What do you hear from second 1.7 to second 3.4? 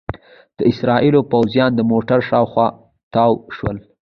د موټر شاوخوا تاو